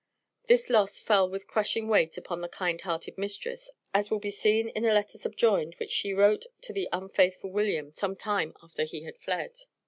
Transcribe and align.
This 0.47 0.67
loss 0.67 0.97
fell 0.99 1.29
with 1.29 1.45
crushing 1.45 1.87
weight 1.87 2.17
upon 2.17 2.41
the 2.41 2.49
kind 2.49 2.81
hearted 2.81 3.19
mistress, 3.19 3.69
as 3.93 4.09
will 4.09 4.17
be 4.17 4.31
seen 4.31 4.69
in 4.69 4.83
a 4.83 4.95
letter 4.95 5.19
subjoined 5.19 5.75
which 5.75 5.91
she 5.91 6.11
wrote 6.11 6.47
to 6.61 6.73
the 6.73 6.89
unfaithful 6.91 7.51
William, 7.51 7.93
some 7.93 8.15
time 8.15 8.55
after 8.63 8.83
he 8.83 9.03
had 9.03 9.19
fled. 9.19 9.55